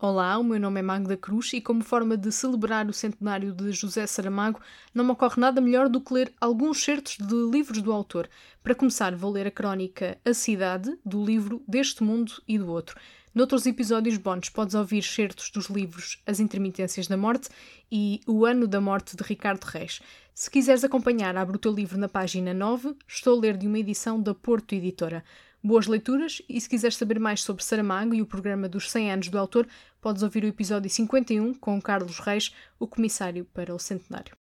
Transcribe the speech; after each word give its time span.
Olá, 0.00 0.38
o 0.38 0.44
meu 0.44 0.60
nome 0.60 0.78
é 0.78 0.82
Magda 0.82 1.16
Cruz 1.16 1.52
e, 1.52 1.60
como 1.60 1.82
forma 1.82 2.16
de 2.16 2.30
celebrar 2.30 2.86
o 2.88 2.92
centenário 2.92 3.52
de 3.52 3.72
José 3.72 4.06
Saramago, 4.06 4.60
não 4.94 5.02
me 5.02 5.10
ocorre 5.10 5.40
nada 5.40 5.60
melhor 5.60 5.88
do 5.88 6.00
que 6.00 6.14
ler 6.14 6.32
alguns 6.40 6.84
certos 6.84 7.16
de 7.18 7.34
livros 7.50 7.82
do 7.82 7.90
autor. 7.90 8.30
Para 8.62 8.76
começar, 8.76 9.16
vou 9.16 9.32
ler 9.32 9.48
a 9.48 9.50
crónica 9.50 10.16
A 10.24 10.32
Cidade, 10.32 10.96
do 11.04 11.24
livro 11.24 11.64
Deste 11.66 12.04
Mundo 12.04 12.34
e 12.46 12.56
do 12.56 12.68
Outro. 12.68 12.96
Noutros 13.34 13.66
episódios 13.66 14.16
bónus 14.18 14.48
podes 14.48 14.76
ouvir 14.76 15.02
certos 15.02 15.50
dos 15.50 15.66
livros 15.66 16.22
As 16.24 16.38
Intermitências 16.38 17.08
da 17.08 17.16
Morte 17.16 17.48
e 17.90 18.20
O 18.24 18.46
Ano 18.46 18.68
da 18.68 18.80
Morte 18.80 19.16
de 19.16 19.24
Ricardo 19.24 19.64
Reis. 19.64 20.00
Se 20.32 20.48
quiseres 20.48 20.84
acompanhar, 20.84 21.36
abre 21.36 21.56
o 21.56 21.58
teu 21.58 21.72
livro 21.72 21.98
na 21.98 22.08
página 22.08 22.54
9, 22.54 22.94
estou 23.08 23.36
a 23.36 23.40
ler 23.40 23.56
de 23.56 23.66
uma 23.66 23.80
edição 23.80 24.22
da 24.22 24.32
Porto 24.32 24.76
Editora. 24.76 25.24
Boas 25.62 25.88
leituras 25.88 26.40
e 26.48 26.60
se 26.60 26.68
quiseres 26.68 26.96
saber 26.96 27.18
mais 27.18 27.42
sobre 27.42 27.64
Saramago 27.64 28.14
e 28.14 28.22
o 28.22 28.26
programa 28.26 28.68
dos 28.68 28.88
100 28.88 29.12
anos 29.12 29.28
do 29.28 29.36
autor, 29.36 29.66
podes 30.08 30.22
ouvir 30.22 30.42
o 30.42 30.46
episódio 30.46 30.88
51 30.88 31.52
com 31.52 31.78
Carlos 31.82 32.18
Reis, 32.18 32.54
o 32.80 32.86
comissário 32.86 33.44
para 33.52 33.74
o 33.74 33.78
centenário. 33.78 34.34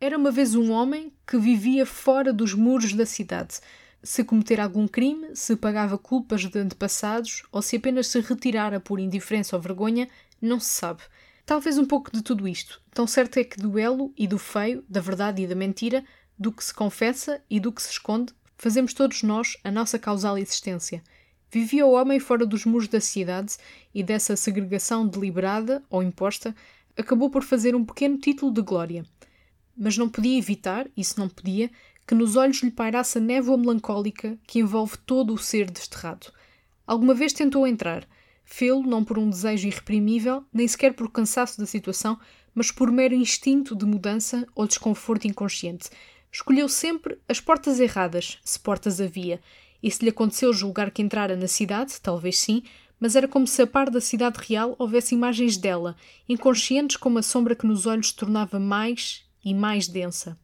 Era 0.00 0.16
uma 0.16 0.30
vez 0.30 0.54
um 0.54 0.72
homem 0.72 1.12
que 1.26 1.36
vivia 1.36 1.84
fora 1.84 2.32
dos 2.32 2.54
muros 2.54 2.94
da 2.94 3.04
cidade. 3.04 3.60
Se 4.02 4.24
cometer 4.24 4.58
algum 4.58 4.88
crime, 4.88 5.36
se 5.36 5.56
pagava 5.56 5.98
culpas 5.98 6.40
de 6.40 6.58
antepassados 6.58 7.42
ou 7.52 7.60
se 7.60 7.76
apenas 7.76 8.06
se 8.06 8.18
retirara 8.20 8.80
por 8.80 8.98
indiferença 8.98 9.56
ou 9.56 9.60
vergonha, 9.60 10.08
não 10.40 10.58
se 10.58 10.70
sabe. 10.70 11.02
Talvez 11.44 11.76
um 11.76 11.84
pouco 11.84 12.10
de 12.10 12.22
tudo 12.22 12.48
isto. 12.48 12.80
Tão 12.94 13.06
certo 13.06 13.36
é 13.36 13.44
que 13.44 13.60
do 13.60 13.68
belo 13.68 14.10
e 14.16 14.26
do 14.26 14.38
feio, 14.38 14.82
da 14.88 15.02
verdade 15.02 15.42
e 15.42 15.46
da 15.46 15.54
mentira, 15.54 16.02
do 16.38 16.50
que 16.50 16.64
se 16.64 16.72
confessa 16.72 17.42
e 17.50 17.60
do 17.60 17.70
que 17.70 17.82
se 17.82 17.90
esconde, 17.90 18.32
fazemos 18.56 18.94
todos 18.94 19.22
nós 19.22 19.58
a 19.62 19.70
nossa 19.70 19.98
causal 19.98 20.38
existência. 20.38 21.02
Vivia 21.54 21.86
o 21.86 21.92
homem 21.92 22.18
fora 22.18 22.44
dos 22.44 22.64
muros 22.64 22.88
da 22.88 23.00
cidade 23.00 23.56
e 23.94 24.02
dessa 24.02 24.34
segregação 24.34 25.06
deliberada 25.06 25.84
ou 25.88 26.02
imposta 26.02 26.52
acabou 26.96 27.30
por 27.30 27.44
fazer 27.44 27.76
um 27.76 27.84
pequeno 27.84 28.18
título 28.18 28.52
de 28.52 28.60
glória. 28.60 29.06
Mas 29.76 29.96
não 29.96 30.08
podia 30.08 30.36
evitar, 30.36 30.88
isso 30.96 31.14
não 31.16 31.28
podia, 31.28 31.70
que 32.04 32.12
nos 32.12 32.34
olhos 32.34 32.60
lhe 32.60 32.72
pairasse 32.72 33.18
a 33.18 33.20
névoa 33.20 33.56
melancólica 33.56 34.36
que 34.48 34.58
envolve 34.58 34.98
todo 35.06 35.32
o 35.32 35.38
ser 35.38 35.70
desterrado. 35.70 36.32
Alguma 36.84 37.14
vez 37.14 37.32
tentou 37.32 37.68
entrar, 37.68 38.04
fê-lo 38.44 38.82
não 38.82 39.04
por 39.04 39.16
um 39.16 39.30
desejo 39.30 39.68
irreprimível, 39.68 40.44
nem 40.52 40.66
sequer 40.66 40.92
por 40.92 41.08
cansaço 41.08 41.60
da 41.60 41.66
situação, 41.66 42.18
mas 42.52 42.72
por 42.72 42.90
mero 42.90 43.14
instinto 43.14 43.76
de 43.76 43.86
mudança 43.86 44.44
ou 44.56 44.66
desconforto 44.66 45.28
inconsciente, 45.28 45.88
Escolheu 46.34 46.68
sempre 46.68 47.16
as 47.28 47.38
portas 47.38 47.78
erradas, 47.78 48.40
se 48.44 48.58
portas 48.58 49.00
havia, 49.00 49.40
e 49.84 49.90
se 49.90 50.02
lhe 50.02 50.08
aconteceu 50.08 50.50
julgar 50.50 50.90
que 50.90 51.02
entrara 51.02 51.36
na 51.36 51.46
cidade, 51.46 52.00
talvez 52.00 52.38
sim, 52.38 52.62
mas 52.98 53.14
era 53.14 53.28
como 53.28 53.46
se 53.46 53.60
a 53.60 53.66
par 53.66 53.90
da 53.90 54.00
cidade 54.00 54.38
real 54.40 54.74
houvesse 54.78 55.14
imagens 55.14 55.58
dela, 55.58 55.94
inconscientes 56.26 56.96
como 56.96 57.18
a 57.18 57.22
sombra 57.22 57.54
que 57.54 57.66
nos 57.66 57.84
olhos 57.84 58.10
tornava 58.10 58.58
mais 58.58 59.26
e 59.44 59.52
mais 59.52 59.86
densa. 59.86 60.38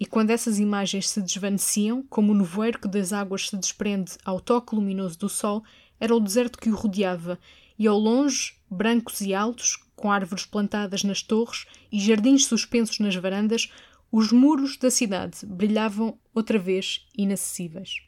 E 0.00 0.06
quando 0.06 0.30
essas 0.30 0.58
imagens 0.58 1.10
se 1.10 1.20
desvaneciam, 1.20 2.02
como 2.08 2.32
o 2.32 2.34
nevoeiro 2.34 2.78
que 2.80 2.88
das 2.88 3.12
águas 3.12 3.50
se 3.50 3.56
desprende 3.58 4.12
ao 4.24 4.40
toque 4.40 4.74
luminoso 4.74 5.18
do 5.18 5.28
sol, 5.28 5.62
era 6.00 6.16
o 6.16 6.20
deserto 6.20 6.58
que 6.58 6.70
o 6.70 6.74
rodeava, 6.74 7.38
e 7.78 7.86
ao 7.86 7.98
longe, 7.98 8.54
brancos 8.70 9.20
e 9.20 9.34
altos, 9.34 9.76
com 9.94 10.10
árvores 10.10 10.46
plantadas 10.46 11.04
nas 11.04 11.20
torres 11.20 11.66
e 11.92 12.00
jardins 12.00 12.46
suspensos 12.46 12.98
nas 12.98 13.14
varandas, 13.14 13.70
os 14.10 14.32
muros 14.32 14.78
da 14.78 14.90
cidade 14.90 15.44
brilhavam 15.44 16.18
outra 16.34 16.58
vez 16.58 17.06
inacessíveis. 17.14 18.05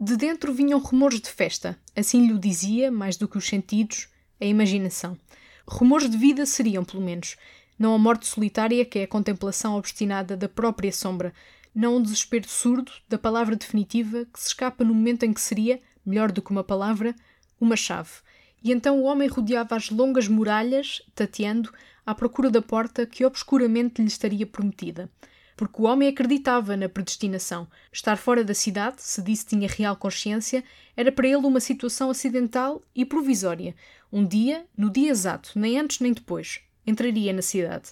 De 0.00 0.16
dentro 0.16 0.52
vinham 0.52 0.78
rumores 0.78 1.20
de 1.20 1.28
festa, 1.28 1.76
assim 1.96 2.24
lhe 2.24 2.32
o 2.32 2.38
dizia, 2.38 2.88
mais 2.88 3.16
do 3.16 3.26
que 3.26 3.36
os 3.36 3.48
sentidos, 3.48 4.08
a 4.40 4.44
imaginação. 4.44 5.18
Rumores 5.66 6.08
de 6.08 6.16
vida 6.16 6.46
seriam, 6.46 6.84
pelo 6.84 7.02
menos. 7.02 7.36
Não 7.76 7.92
a 7.92 7.98
morte 7.98 8.24
solitária, 8.24 8.84
que 8.84 9.00
é 9.00 9.02
a 9.02 9.08
contemplação 9.08 9.74
obstinada 9.74 10.36
da 10.36 10.48
própria 10.48 10.92
sombra, 10.92 11.34
não 11.74 11.96
um 11.96 12.02
desespero 12.02 12.48
surdo 12.48 12.92
da 13.08 13.18
palavra 13.18 13.56
definitiva 13.56 14.24
que 14.32 14.38
se 14.38 14.46
escapa 14.46 14.84
no 14.84 14.94
momento 14.94 15.24
em 15.24 15.32
que 15.32 15.40
seria, 15.40 15.80
melhor 16.06 16.30
do 16.30 16.42
que 16.42 16.52
uma 16.52 16.62
palavra, 16.62 17.12
uma 17.60 17.74
chave. 17.74 18.20
E 18.62 18.70
então 18.70 19.00
o 19.00 19.04
homem 19.04 19.26
rodeava 19.26 19.74
as 19.74 19.90
longas 19.90 20.28
muralhas, 20.28 21.02
tateando, 21.12 21.72
à 22.06 22.14
procura 22.14 22.52
da 22.52 22.62
porta 22.62 23.04
que 23.04 23.24
obscuramente 23.24 24.00
lhe 24.00 24.06
estaria 24.06 24.46
prometida 24.46 25.10
porque 25.58 25.82
o 25.82 25.86
homem 25.86 26.08
acreditava 26.08 26.76
na 26.76 26.88
predestinação. 26.88 27.66
Estar 27.92 28.16
fora 28.16 28.44
da 28.44 28.54
cidade, 28.54 29.02
se 29.02 29.20
disse 29.20 29.44
tinha 29.44 29.68
real 29.68 29.96
consciência, 29.96 30.62
era 30.96 31.10
para 31.10 31.26
ele 31.26 31.44
uma 31.44 31.58
situação 31.58 32.10
acidental 32.10 32.80
e 32.94 33.04
provisória. 33.04 33.74
Um 34.10 34.24
dia, 34.24 34.64
no 34.76 34.88
dia 34.88 35.10
exato, 35.10 35.58
nem 35.58 35.76
antes 35.76 35.98
nem 35.98 36.12
depois, 36.12 36.60
entraria 36.86 37.32
na 37.32 37.42
cidade. 37.42 37.90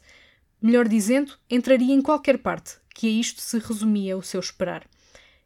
Melhor 0.62 0.86
dizendo, 0.86 1.36
entraria 1.50 1.92
em 1.92 2.00
qualquer 2.00 2.38
parte, 2.38 2.76
que 2.94 3.08
a 3.08 3.10
isto 3.10 3.40
se 3.40 3.58
resumia 3.58 4.16
o 4.16 4.22
seu 4.22 4.38
esperar. 4.38 4.86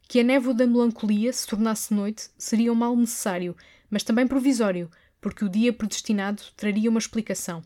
Que 0.06 0.20
a 0.20 0.22
névoa 0.22 0.52
da 0.52 0.66
melancolia 0.66 1.32
se 1.32 1.47
tornasse 1.47 1.94
noite 1.94 2.28
seria 2.37 2.70
um 2.70 2.76
mal 2.76 2.94
necessário, 2.94 3.56
mas 3.88 4.04
também 4.04 4.26
provisório, 4.26 4.91
porque 5.22 5.42
o 5.42 5.48
dia 5.48 5.72
predestinado 5.72 6.42
traria 6.54 6.91
uma 6.91 6.98
explicação. 6.98 7.62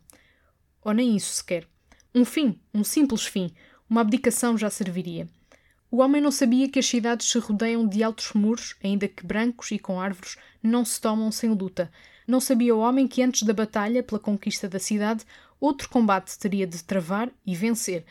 Ou 0.81 0.93
nem 0.93 1.17
isso 1.17 1.35
sequer. 1.35 1.67
Um 2.15 2.25
fim, 2.25 2.61
um 2.73 2.85
simples 2.85 3.27
fim, 3.27 3.53
uma 3.89 4.01
abdicação 4.01 4.57
já 4.57 4.71
serviria. 4.71 5.29
O 5.91 5.99
homem 5.99 6.21
não 6.21 6.31
sabia 6.31 6.69
que 6.69 6.79
as 6.79 6.87
cidades 6.87 7.31
se 7.31 7.39
rodeiam 7.39 7.87
de 7.87 8.03
altos 8.03 8.33
muros, 8.33 8.75
ainda 8.83 9.07
que 9.07 9.25
brancos 9.25 9.71
e 9.71 9.79
com 9.79 10.01
árvores, 10.01 10.37
não 10.63 10.85
se 10.85 11.01
tomam 11.01 11.31
sem 11.31 11.51
luta. 11.51 11.91
Não 12.27 12.41
sabia 12.41 12.75
o 12.75 12.81
homem 12.81 13.07
que 13.07 13.23
antes 13.23 13.43
da 13.43 13.53
batalha 13.53 14.03
pela 14.03 14.19
conquista 14.19 14.69
da 14.69 14.79
cidade, 14.79 15.25
outro 15.61 15.89
combate 15.89 16.39
teria 16.39 16.67
de 16.67 16.83
travar 16.83 17.31
e 17.47 17.55
vencer, 17.55 18.05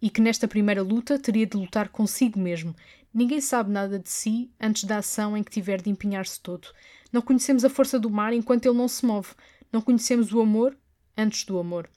e 0.00 0.10
que 0.10 0.20
nesta 0.20 0.46
primeira 0.46 0.82
luta 0.82 1.18
teria 1.18 1.46
de 1.46 1.56
lutar 1.56 1.88
consigo 1.88 2.38
mesmo. 2.38 2.74
Ninguém 3.14 3.40
sabe 3.40 3.70
nada 3.70 3.98
de 3.98 4.08
si 4.08 4.50
antes 4.60 4.84
da 4.84 4.98
ação 4.98 5.36
em 5.36 5.42
que 5.42 5.50
tiver 5.50 5.80
de 5.80 5.90
empenhar-se 5.90 6.40
todo. 6.40 6.68
Não 7.12 7.22
conhecemos 7.22 7.64
a 7.64 7.70
força 7.70 7.98
do 7.98 8.10
mar 8.10 8.32
enquanto 8.32 8.66
ele 8.66 8.76
não 8.76 8.88
se 8.88 9.06
move. 9.06 9.28
Não 9.72 9.80
conhecemos 9.80 10.32
o 10.32 10.40
amor 10.40 10.76
antes 11.16 11.44
do 11.44 11.58
amor. 11.58 11.88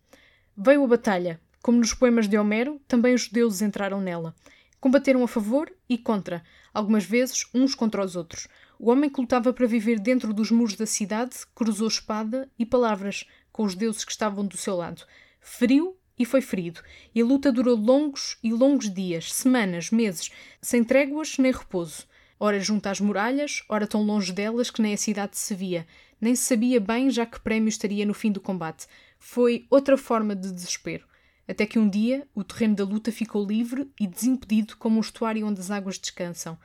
Veio 0.56 0.84
a 0.84 0.88
batalha, 0.88 1.40
como 1.66 1.80
nos 1.80 1.96
poemas 1.96 2.28
de 2.28 2.38
Homero, 2.38 2.80
também 2.88 3.16
os 3.16 3.28
deuses 3.28 3.64
entraram 3.64 4.00
nela. 4.00 4.36
Combateram 4.80 5.24
a 5.24 5.28
favor 5.28 5.68
e 5.90 5.98
contra, 5.98 6.44
algumas 6.72 7.06
vezes 7.06 7.48
uns 7.56 7.74
contra 7.74 8.06
os 8.06 8.16
outros. 8.16 8.48
O 8.78 8.92
homem 8.92 9.10
que 9.10 9.20
lutava 9.20 9.52
para 9.52 9.66
viver 9.66 10.00
dentro 10.00 10.32
dos 10.32 10.52
muros 10.52 10.76
da 10.76 10.86
cidade 10.86 11.38
cruzou 11.56 11.88
espada 11.88 12.48
e 12.60 12.68
palavras 12.68 13.26
com 13.52 13.64
os 13.64 13.74
deuses 13.74 14.06
que 14.06 14.12
estavam 14.12 14.46
do 14.46 14.56
seu 14.56 14.76
lado. 14.76 15.08
Feriu 15.42 15.98
e 16.20 16.24
foi 16.24 16.40
ferido, 16.40 16.82
e 17.16 17.22
a 17.22 17.26
luta 17.26 17.52
durou 17.52 17.76
longos 17.76 18.38
e 18.44 18.54
longos 18.54 18.94
dias, 18.94 19.34
semanas, 19.34 19.90
meses, 19.90 20.30
sem 20.62 20.84
tréguas 20.84 21.40
nem 21.40 21.52
repouso. 21.52 22.06
Ora 22.40 22.60
junto 22.60 22.86
às 22.86 23.02
muralhas, 23.02 23.64
ora 23.68 23.88
tão 23.88 24.04
longe 24.04 24.32
delas 24.32 24.70
que 24.70 24.84
nem 24.84 24.94
a 24.94 24.98
cidade 24.98 25.36
se 25.36 25.56
via. 25.56 25.88
Nem 26.22 26.36
se 26.36 26.44
sabia 26.44 26.80
bem 26.80 27.10
já 27.10 27.26
que 27.26 27.40
prémio 27.40 27.70
estaria 27.70 28.06
no 28.06 28.14
fim 28.14 28.32
do 28.32 28.40
combate. 28.40 28.86
Foi 29.18 29.66
outra 29.72 29.98
forma 29.98 30.36
de 30.36 30.52
desespero 30.52 31.08
até 31.48 31.66
que 31.66 31.78
um 31.78 31.88
dia 31.88 32.28
o 32.34 32.44
terreno 32.44 32.76
da 32.76 32.84
luta 32.84 33.12
ficou 33.12 33.46
livre 33.46 33.92
e 34.00 34.08
desimpedido 34.08 34.76
como 34.78 34.98
um 34.98 35.02
estuário 35.02 35.46
onde 35.46 35.60
as 35.60 35.70
águas 35.70 36.00
descansam. 36.00 36.58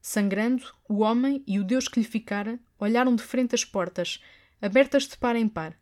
Sangrando, 0.00 0.72
o 0.88 0.98
homem 0.98 1.42
e 1.46 1.58
o 1.58 1.64
Deus 1.64 1.88
que 1.88 2.00
lhe 2.00 2.06
ficara 2.06 2.60
olharam 2.78 3.16
de 3.16 3.22
frente 3.22 3.54
as 3.54 3.64
portas, 3.64 4.22
abertas 4.60 5.04
de 5.04 5.16
par 5.16 5.36
em 5.36 5.48
par. 5.48 5.76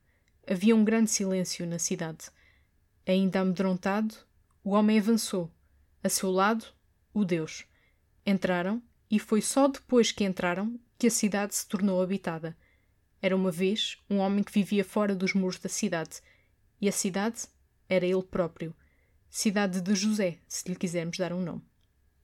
Havia 0.48 0.74
um 0.74 0.84
grande 0.84 1.10
silêncio 1.10 1.66
na 1.66 1.78
cidade. 1.78 2.30
Ainda 3.06 3.40
amedrontado, 3.40 4.14
o 4.62 4.70
homem 4.70 4.98
avançou. 4.98 5.50
A 6.02 6.08
seu 6.08 6.30
lado, 6.30 6.66
o 7.12 7.24
Deus. 7.24 7.64
Entraram, 8.24 8.82
e 9.10 9.18
foi 9.18 9.42
só 9.42 9.68
depois 9.68 10.10
que 10.10 10.24
entraram 10.24 10.78
que 10.98 11.06
a 11.06 11.10
cidade 11.10 11.54
se 11.54 11.68
tornou 11.68 12.02
habitada. 12.02 12.56
Era 13.20 13.36
uma 13.36 13.50
vez 13.50 13.98
um 14.08 14.18
homem 14.18 14.42
que 14.42 14.52
vivia 14.52 14.84
fora 14.84 15.14
dos 15.14 15.34
muros 15.34 15.58
da 15.58 15.68
cidade, 15.68 16.20
e 16.80 16.88
a 16.88 16.92
cidade 16.92 17.46
era 17.88 18.06
ele 18.06 18.22
próprio. 18.22 18.74
Cidade 19.28 19.80
de 19.80 19.94
José, 19.94 20.38
se 20.46 20.68
lhe 20.68 20.76
quisermos 20.76 21.18
dar 21.18 21.32
um 21.32 21.40
nome. 21.40 21.62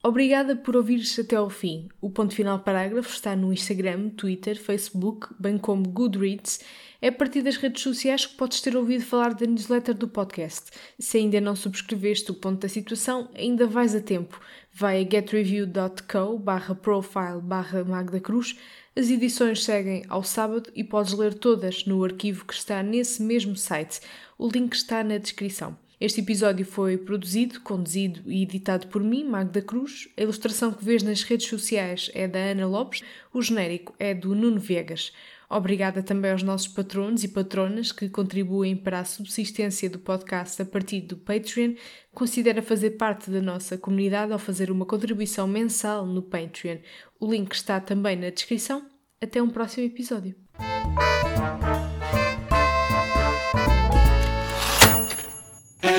Obrigada 0.03 0.55
por 0.55 0.75
ouvires 0.75 1.17
até 1.19 1.35
ao 1.35 1.47
fim. 1.47 1.87
O 2.01 2.09
ponto 2.09 2.33
final 2.33 2.57
parágrafo 2.57 3.13
está 3.13 3.35
no 3.35 3.53
Instagram, 3.53 4.09
Twitter, 4.09 4.59
Facebook, 4.59 5.27
bem 5.39 5.59
como 5.59 5.87
Goodreads. 5.87 6.59
É 6.99 7.09
a 7.09 7.11
partir 7.11 7.43
das 7.43 7.57
redes 7.57 7.83
sociais 7.83 8.25
que 8.25 8.35
podes 8.35 8.61
ter 8.61 8.75
ouvido 8.75 9.03
falar 9.03 9.35
da 9.35 9.45
newsletter 9.45 9.93
do 9.93 10.07
podcast. 10.07 10.71
Se 10.97 11.19
ainda 11.19 11.39
não 11.39 11.55
subscreveste 11.55 12.31
o 12.31 12.33
ponto 12.33 12.61
da 12.61 12.67
situação, 12.67 13.29
ainda 13.35 13.67
vais 13.67 13.93
a 13.93 14.01
tempo. 14.01 14.41
Vai 14.73 15.03
a 15.03 15.07
getreview.co 15.07 16.39
barra 16.39 16.73
profile 16.73 17.39
barra 17.39 17.83
Magda 17.83 18.19
Cruz. 18.19 18.57
As 18.95 19.07
edições 19.07 19.63
seguem 19.63 20.03
ao 20.09 20.23
sábado 20.23 20.71
e 20.75 20.83
podes 20.83 21.13
ler 21.13 21.35
todas 21.35 21.85
no 21.85 22.03
arquivo 22.03 22.45
que 22.45 22.55
está 22.55 22.81
nesse 22.81 23.21
mesmo 23.21 23.55
site. 23.55 23.99
O 24.35 24.47
link 24.47 24.73
está 24.73 25.03
na 25.03 25.19
descrição. 25.19 25.77
Este 26.01 26.19
episódio 26.19 26.65
foi 26.65 26.97
produzido, 26.97 27.61
conduzido 27.61 28.23
e 28.25 28.41
editado 28.41 28.87
por 28.87 29.03
mim, 29.03 29.23
Magda 29.23 29.61
Cruz. 29.61 30.09
A 30.17 30.23
ilustração 30.23 30.73
que 30.73 30.83
vês 30.83 31.03
nas 31.03 31.21
redes 31.21 31.47
sociais 31.47 32.09
é 32.15 32.27
da 32.27 32.39
Ana 32.39 32.65
Lopes. 32.65 33.03
O 33.31 33.39
genérico 33.39 33.93
é 33.99 34.11
do 34.11 34.33
Nuno 34.33 34.59
Viegas. 34.59 35.13
Obrigada 35.47 36.01
também 36.01 36.31
aos 36.31 36.41
nossos 36.41 36.69
patronos 36.69 37.23
e 37.23 37.27
patronas 37.27 37.91
que 37.91 38.09
contribuem 38.09 38.75
para 38.75 39.01
a 39.01 39.05
subsistência 39.05 39.87
do 39.91 39.99
podcast 39.99 40.59
a 40.59 40.65
partir 40.65 41.01
do 41.01 41.17
Patreon. 41.17 41.75
Considera 42.11 42.63
fazer 42.63 42.91
parte 42.91 43.29
da 43.29 43.39
nossa 43.39 43.77
comunidade 43.77 44.33
ao 44.33 44.39
fazer 44.39 44.71
uma 44.71 44.87
contribuição 44.87 45.47
mensal 45.47 46.07
no 46.07 46.23
Patreon. 46.23 46.77
O 47.19 47.31
link 47.31 47.53
está 47.53 47.79
também 47.79 48.15
na 48.15 48.31
descrição. 48.31 48.89
Até 49.21 49.39
um 49.39 49.49
próximo 49.49 49.85
episódio. 49.85 50.35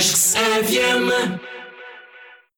Acho 0.03 0.15
que 0.15 1.52